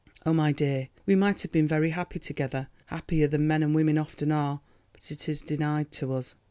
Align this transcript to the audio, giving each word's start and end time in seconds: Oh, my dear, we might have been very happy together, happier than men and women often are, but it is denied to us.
Oh, 0.25 0.33
my 0.33 0.51
dear, 0.51 0.89
we 1.05 1.13
might 1.13 1.43
have 1.43 1.51
been 1.51 1.67
very 1.67 1.91
happy 1.91 2.17
together, 2.17 2.69
happier 2.87 3.27
than 3.27 3.45
men 3.45 3.61
and 3.61 3.75
women 3.75 3.99
often 3.99 4.31
are, 4.31 4.59
but 4.93 5.11
it 5.11 5.29
is 5.29 5.43
denied 5.43 5.91
to 5.91 6.15
us. 6.15 6.33